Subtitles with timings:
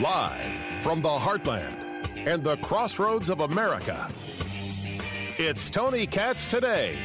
[0.00, 1.76] Live from the heartland
[2.26, 4.10] and the crossroads of America.
[5.36, 6.98] It's Tony Katz today.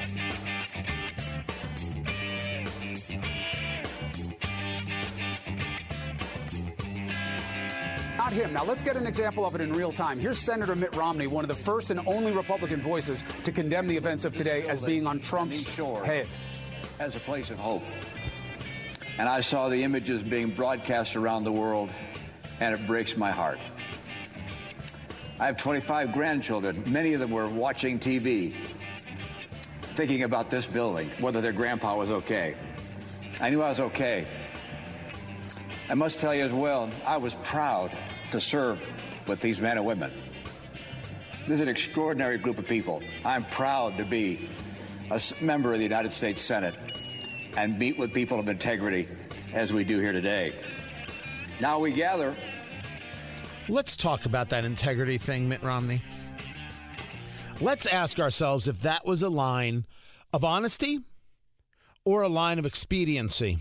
[8.15, 8.53] Not him.
[8.53, 10.17] Now let's get an example of it in real time.
[10.17, 13.97] Here's Senator Mitt Romney, one of the first and only Republican voices to condemn the
[13.97, 16.27] events of today as being on Trump's head.
[16.99, 17.83] As a place of hope.
[19.17, 21.89] And I saw the images being broadcast around the world,
[22.59, 23.59] and it breaks my heart.
[25.39, 26.83] I have 25 grandchildren.
[26.87, 28.55] Many of them were watching TV,
[29.95, 32.55] thinking about this building, whether their grandpa was okay.
[33.41, 34.25] I knew I was okay.
[35.89, 37.91] I must tell you as well, I was proud
[38.31, 38.81] to serve
[39.27, 40.11] with these men and women.
[41.47, 43.03] This is an extraordinary group of people.
[43.23, 44.49] I'm proud to be
[45.11, 46.75] a member of the United States Senate
[47.55, 49.07] and meet with people of integrity
[49.53, 50.53] as we do here today.
[51.59, 52.35] Now we gather.
[53.67, 56.01] Let's talk about that integrity thing, Mitt Romney.
[57.61, 59.85] Let's ask ourselves if that was a line
[60.33, 60.99] of honesty
[62.03, 63.59] or a line of expediency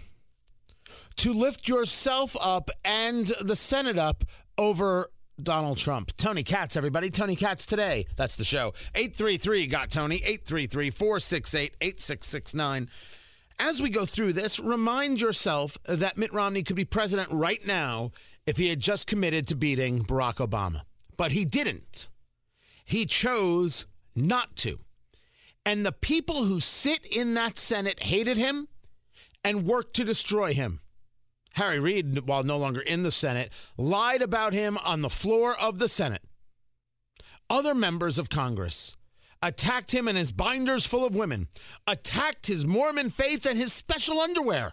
[1.17, 4.25] to lift yourself up and the Senate up
[4.59, 5.09] over
[5.43, 6.17] Donald Trump.
[6.17, 7.11] Tony Katz, everybody.
[7.11, 8.07] Tony Katz today.
[8.17, 8.75] That's the show.
[8.95, 10.17] 833 got Tony.
[10.17, 12.89] 833 468 8669.
[13.59, 18.11] As we go through this, remind yourself that Mitt Romney could be president right now
[18.47, 20.83] if he had just committed to beating Barack Obama.
[21.17, 22.09] But he didn't.
[22.85, 24.81] He chose not to.
[25.65, 28.69] And the people who sit in that Senate hated him
[29.43, 30.81] and worked to destroy him.
[31.55, 35.79] Harry Reid, while no longer in the Senate, lied about him on the floor of
[35.79, 36.23] the Senate.
[37.49, 38.97] Other members of Congress
[39.45, 41.49] attacked him and his binders full of women,
[41.87, 44.73] attacked his Mormon faith and his special underwear.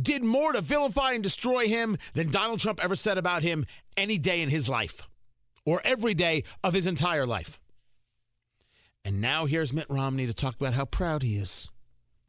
[0.00, 3.66] Did more to vilify and destroy him than Donald Trump ever said about him
[3.96, 5.02] any day in his life
[5.64, 7.60] or every day of his entire life.
[9.04, 11.70] And now here's Mitt Romney to talk about how proud he is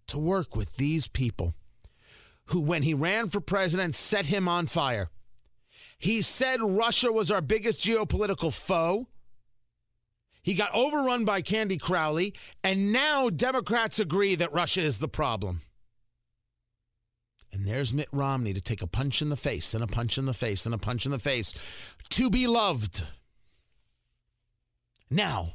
[0.08, 1.56] to work with these people
[2.48, 5.10] who, when he ran for president, set him on fire.
[5.98, 9.08] He said Russia was our biggest geopolitical foe.
[10.44, 12.34] He got overrun by Candy Crowley,
[12.64, 15.62] and now Democrats agree that Russia is the problem.
[17.54, 20.26] And there's Mitt Romney to take a punch in the face and a punch in
[20.26, 21.54] the face and a punch in the face
[22.10, 23.04] to be loved.
[25.10, 25.54] Now,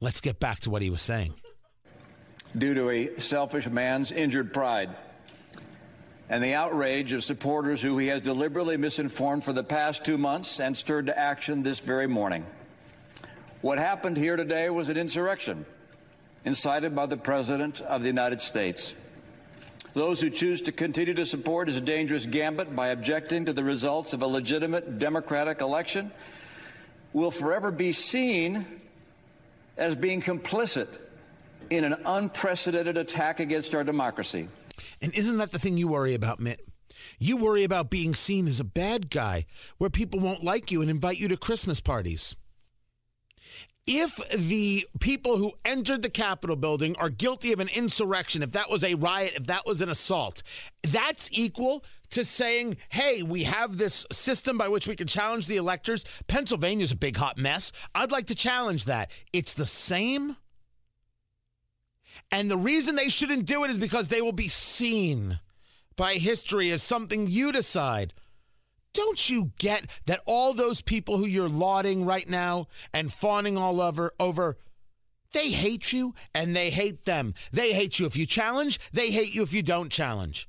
[0.00, 1.34] let's get back to what he was saying.
[2.56, 4.90] Due to a selfish man's injured pride
[6.30, 10.60] and the outrage of supporters who he has deliberately misinformed for the past two months
[10.60, 12.46] and stirred to action this very morning.
[13.62, 15.66] What happened here today was an insurrection
[16.46, 18.94] incited by the President of the United States.
[19.92, 24.14] Those who choose to continue to support his dangerous gambit by objecting to the results
[24.14, 26.10] of a legitimate democratic election
[27.12, 28.64] will forever be seen
[29.76, 30.98] as being complicit
[31.68, 34.48] in an unprecedented attack against our democracy.
[35.02, 36.66] And isn't that the thing you worry about, Mitt?
[37.18, 39.44] You worry about being seen as a bad guy
[39.76, 42.36] where people won't like you and invite you to Christmas parties.
[43.92, 48.70] If the people who entered the Capitol building are guilty of an insurrection, if that
[48.70, 50.44] was a riot, if that was an assault,
[50.82, 55.56] that's equal to saying, hey, we have this system by which we can challenge the
[55.56, 56.04] electors.
[56.28, 57.72] Pennsylvania's a big hot mess.
[57.92, 59.10] I'd like to challenge that.
[59.32, 60.36] It's the same
[62.30, 65.40] and the reason they shouldn't do it is because they will be seen
[65.96, 68.14] by history as something you decide.
[68.92, 73.80] Don't you get that all those people who you're lauding right now and fawning all
[73.80, 74.58] over over
[75.32, 77.34] they hate you and they hate them.
[77.52, 80.48] They hate you if you challenge, they hate you if you don't challenge.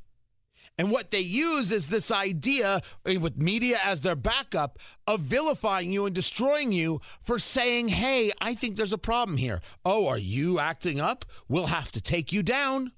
[0.78, 5.91] And what they use is this idea, eh, with media as their backup, of vilifying
[5.91, 9.62] you and destroying you for saying, hey, I think there's a problem here.
[9.85, 11.25] Oh, are you acting up?
[11.47, 12.94] We'll have to take you down.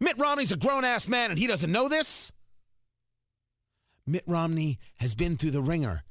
[0.00, 2.32] Mitt Romney's a grown ass man and he doesn't know this.
[4.06, 6.02] Mitt Romney has been through the ringer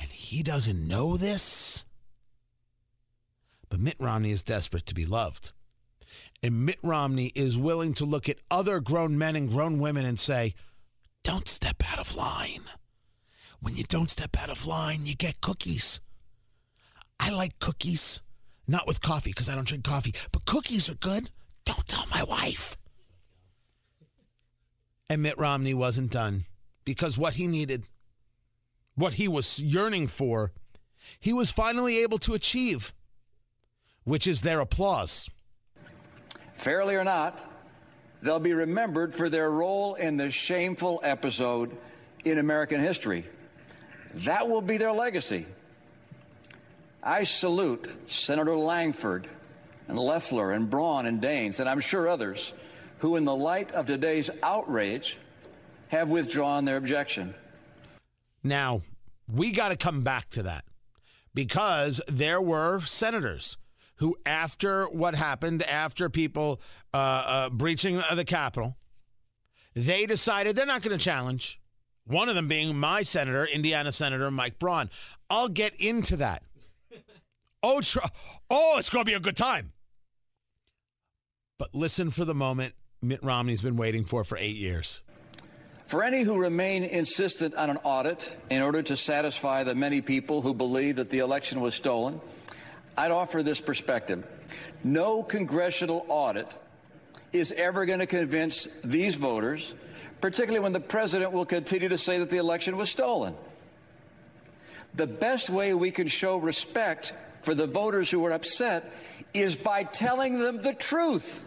[0.00, 1.84] and he doesn't know this.
[3.68, 5.52] But Mitt Romney is desperate to be loved.
[6.42, 10.18] And Mitt Romney is willing to look at other grown men and grown women and
[10.18, 10.54] say,
[11.22, 12.64] don't step out of line.
[13.60, 16.00] When you don't step out of line, you get cookies.
[17.20, 18.20] I like cookies,
[18.66, 21.30] not with coffee because I don't drink coffee, but cookies are good.
[21.64, 22.76] Don't tell my wife.
[25.08, 26.44] And Mitt Romney wasn't done
[26.84, 27.86] because what he needed,
[28.94, 30.52] what he was yearning for,
[31.18, 32.92] he was finally able to achieve,
[34.04, 35.28] which is their applause.
[36.54, 37.44] Fairly or not,
[38.22, 41.76] they'll be remembered for their role in the shameful episode
[42.24, 43.26] in American history.
[44.14, 45.46] That will be their legacy.
[47.02, 49.26] I salute Senator Lankford
[49.88, 52.54] and Loeffler and Braun and Daines, and I'm sure others,
[52.98, 55.18] who, in the light of today's outrage,
[55.92, 57.34] have withdrawn their objection.
[58.42, 58.80] Now,
[59.32, 60.64] we got to come back to that
[61.34, 63.58] because there were senators
[63.96, 66.60] who, after what happened, after people
[66.92, 68.76] uh, uh, breaching the Capitol,
[69.74, 71.60] they decided they're not going to challenge.
[72.04, 74.90] One of them being my senator, Indiana Senator Mike Braun.
[75.30, 76.42] I'll get into that.
[77.64, 77.80] Oh,
[78.50, 79.70] oh, it's going to be a good time.
[81.60, 85.04] But listen for the moment Mitt Romney's been waiting for for eight years.
[85.92, 90.40] For any who remain insistent on an audit in order to satisfy the many people
[90.40, 92.18] who believe that the election was stolen,
[92.96, 94.26] I'd offer this perspective.
[94.82, 96.48] No congressional audit
[97.34, 99.74] is ever going to convince these voters,
[100.22, 103.34] particularly when the president will continue to say that the election was stolen.
[104.94, 107.12] The best way we can show respect
[107.42, 108.90] for the voters who are upset
[109.34, 111.46] is by telling them the truth.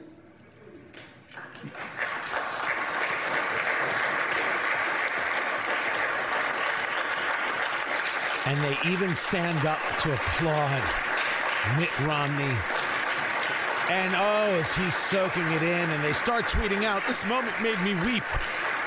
[8.45, 10.83] And they even stand up to applaud
[11.77, 12.55] Mitt Romney.
[13.89, 15.89] And oh, is he soaking it in?
[15.89, 18.23] And they start tweeting out, This moment made me weep.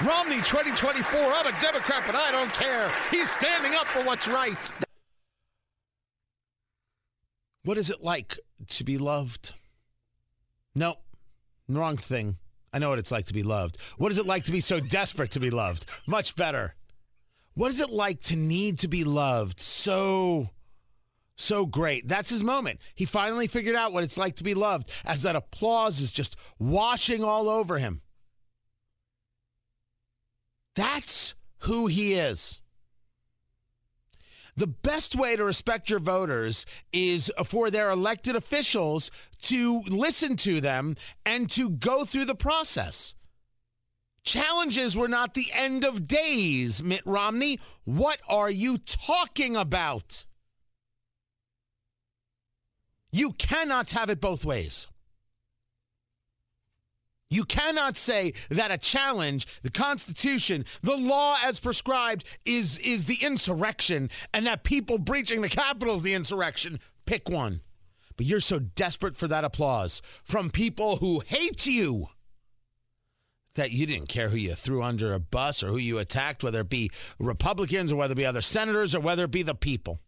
[0.05, 2.91] Romney 2024, I'm a Democrat, but I don't care.
[3.11, 4.73] He's standing up for what's right.
[7.65, 8.39] What is it like
[8.69, 9.55] to be loved?
[10.75, 10.97] No,
[11.69, 12.37] wrong thing.
[12.73, 13.77] I know what it's like to be loved.
[13.99, 15.87] What is it like to be so desperate to be loved?
[16.07, 16.75] Much better.
[17.59, 20.51] What is it like to need to be loved so,
[21.35, 22.07] so great?
[22.07, 22.79] That's his moment.
[22.95, 26.37] He finally figured out what it's like to be loved as that applause is just
[26.61, 28.03] washing all over him.
[30.77, 32.61] That's who he is.
[34.57, 39.11] The best way to respect your voters is for their elected officials
[39.43, 40.95] to listen to them
[41.27, 43.17] and to go through the process.
[44.29, 47.59] Challenges were not the end of days, Mitt Romney.
[47.85, 50.27] What are you talking about?
[53.11, 54.87] You cannot have it both ways.
[57.31, 63.21] You cannot say that a challenge, the Constitution, the law as prescribed is is the
[63.23, 66.81] insurrection and that people breaching the Capitol is the insurrection.
[67.07, 67.63] Pick one.
[68.19, 72.11] But you're so desperate for that applause from people who hate you
[73.55, 76.61] that you didn't care who you threw under a bus or who you attacked, whether
[76.61, 79.99] it be Republicans or whether it be other senators or whether it be the people.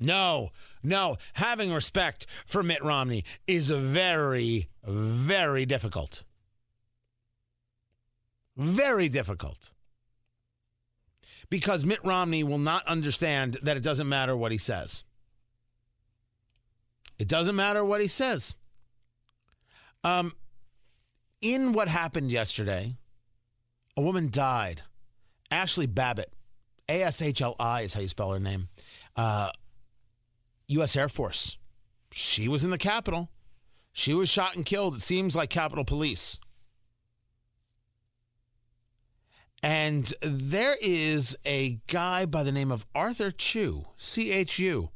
[0.00, 0.50] No,
[0.82, 1.16] no.
[1.34, 6.24] Having respect for Mitt Romney is very, very difficult.
[8.56, 9.70] Very difficult.
[11.50, 15.04] Because Mitt Romney will not understand that it doesn't matter what he says.
[17.18, 18.56] It doesn't matter what he says.
[20.02, 20.32] Um,
[21.44, 22.96] in what happened yesterday,
[23.96, 24.82] a woman died.
[25.52, 26.32] Ashli Babbitt,
[26.88, 28.68] A S H L I is how you spell her name.
[29.14, 29.50] Uh,
[30.68, 30.96] U.S.
[30.96, 31.58] Air Force.
[32.10, 33.28] She was in the Capitol.
[33.92, 34.96] She was shot and killed.
[34.96, 36.38] It seems like Capitol Police.
[39.62, 44.90] And there is a guy by the name of Arthur Chu, C H U.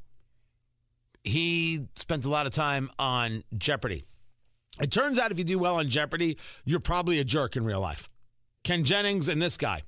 [1.23, 4.07] He spent a lot of time on Jeopardy.
[4.81, 7.81] It turns out if you do well on Jeopardy, you're probably a jerk in real
[7.81, 8.09] life.
[8.65, 9.83] Ken Jennings and this guy.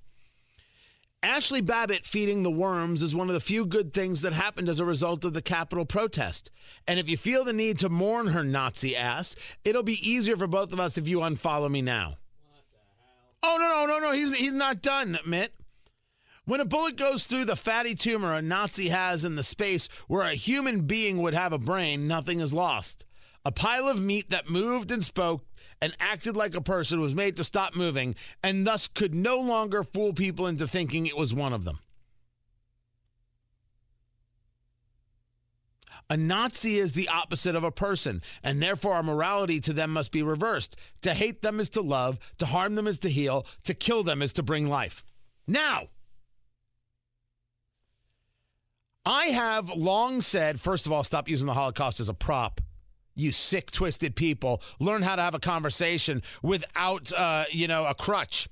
[1.22, 4.80] Ashli Babbitt feeding the worms is one of the few good things that happened as
[4.80, 6.50] a result of the Capitol protest.
[6.88, 10.46] And if you feel the need to mourn her Nazi ass, it'll be easier for
[10.46, 12.14] both of us if you unfollow me now.
[13.42, 14.12] Oh no no no no!
[14.12, 15.54] He's he's not done, Mitt.
[16.46, 20.22] When a bullet goes through the fatty tumor a Nazi has in the space where
[20.22, 23.04] a human being would have a brain, nothing is lost.
[23.44, 25.44] A pile of meat that moved and spoke
[25.80, 29.82] and acted like a person was made to stop moving and thus could no longer
[29.82, 31.78] fool people into thinking it was one of them.
[36.10, 40.10] A Nazi is the opposite of a person, and therefore our morality to them must
[40.10, 40.74] be reversed.
[41.02, 44.20] To hate them is to love, to harm them is to heal, to kill them
[44.20, 45.04] is to bring life.
[45.46, 45.86] Now,
[49.06, 52.60] I have long said, first of all, stop using the Holocaust as a prop
[53.20, 54.62] you sick, twisted people.
[54.78, 58.48] Learn how to have a conversation without, uh, you know, a crutch.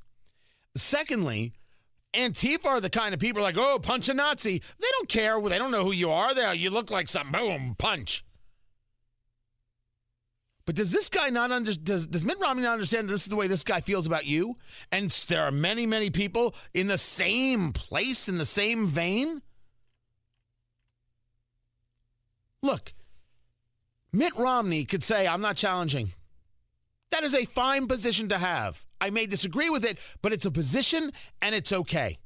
[0.76, 1.54] Secondly,
[2.14, 4.62] Antifa are the kind of people like, oh, punch a Nazi.
[4.78, 5.40] They don't care.
[5.40, 6.34] They don't know who you are.
[6.34, 8.24] They, you look like some boom, punch.
[10.68, 13.28] But does this guy not under, does does Mitt Romney not understand that this is
[13.28, 14.58] the way this guy feels about you?
[14.92, 19.40] And there are many many people in the same place in the same vein.
[22.62, 22.92] Look,
[24.12, 26.12] Mitt Romney could say, "I'm not challenging."
[27.10, 28.84] That is a fine position to have.
[29.00, 32.18] I may disagree with it, but it's a position and it's okay.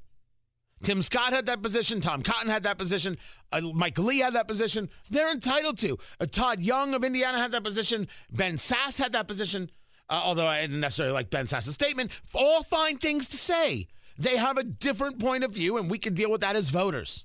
[0.83, 2.01] Tim Scott had that position.
[2.01, 3.17] Tom Cotton had that position.
[3.53, 4.91] Uh, Mike Lee had that position.
[5.11, 5.97] They're entitled to.
[6.21, 8.09] Uh, Todd Young of Indiana had that position.
[8.31, 9.71] Ben Sasse had that position.
[10.11, 12.11] Uh, although I didn't necessarily like Ben Sasse's statement.
[12.35, 13.87] All fine things to say.
[14.19, 17.25] They have a different point of view, and we can deal with that as voters.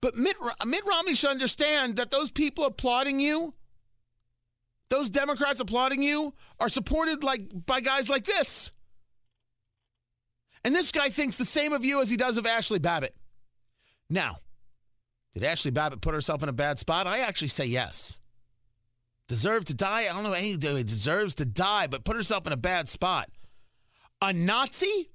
[0.00, 3.54] But Mitt, Mitt Romney should understand that those people applauding you,
[4.90, 8.72] those Democrats applauding you, are supported like by guys like this.
[10.64, 13.14] And this guy thinks the same of you as he does of Ashli Babbitt.
[14.10, 14.38] Now,
[15.34, 17.06] did Ashli Babbitt put herself in a bad spot?
[17.06, 18.18] I actually say yes.
[19.28, 20.06] Deserve to die?
[20.08, 23.30] I don't know any deserves to die, but put herself in a bad spot.
[24.22, 25.10] A Nazi?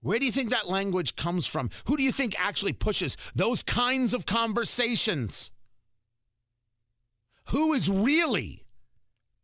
[0.00, 1.70] Where do you think that language comes from?
[1.86, 5.50] Who do you think actually pushes those kinds of conversations?
[7.50, 8.64] Who is really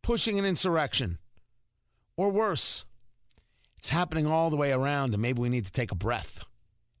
[0.01, 1.17] pushing an insurrection?
[2.17, 2.85] Or worse,
[3.77, 6.39] it's happening all the way around, and maybe we need to take a breath.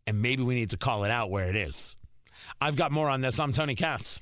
[0.05, 1.95] And maybe we need to call it out where it is.
[2.59, 3.39] I've got more on this.
[3.39, 4.19] I'm Tony Katz.